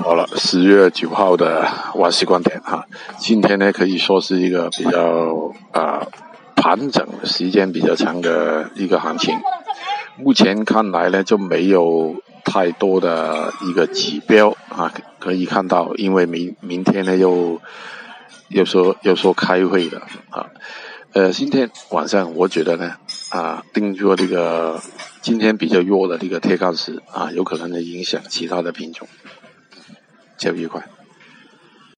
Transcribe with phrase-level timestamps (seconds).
[0.00, 2.86] 好了，十月九号的万西观点哈，
[3.18, 6.06] 今天呢可以说是一个比较啊
[6.54, 9.36] 盘整时间比较长的一个行情。
[10.16, 12.14] 目前看来呢就没有
[12.44, 17.60] 太多的一个指标啊可以看到，因为明明天呢又
[18.48, 20.46] 又说又说开会的啊，
[21.12, 22.94] 呃，今天晚上我觉得呢
[23.30, 24.80] 啊定做这个
[25.20, 29.08] 今天比较弱的这个铁矿石啊，有可能呢影响其他的品种。
[30.38, 30.97] 切不愉快。